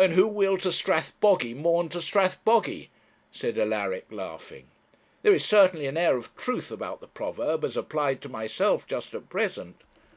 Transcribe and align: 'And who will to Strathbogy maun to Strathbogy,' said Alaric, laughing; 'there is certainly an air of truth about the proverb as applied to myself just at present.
'And 0.00 0.14
who 0.14 0.26
will 0.26 0.58
to 0.58 0.70
Strathbogy 0.72 1.54
maun 1.54 1.88
to 1.90 1.98
Strathbogy,' 2.02 2.88
said 3.30 3.56
Alaric, 3.56 4.06
laughing; 4.10 4.66
'there 5.22 5.36
is 5.36 5.44
certainly 5.44 5.86
an 5.86 5.96
air 5.96 6.16
of 6.16 6.34
truth 6.34 6.72
about 6.72 7.00
the 7.00 7.06
proverb 7.06 7.64
as 7.64 7.76
applied 7.76 8.20
to 8.22 8.28
myself 8.28 8.84
just 8.88 9.14
at 9.14 9.28
present. 9.28 9.82